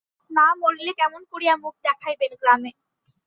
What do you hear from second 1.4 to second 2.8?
মুখ দেখাইবেন গ্রামে?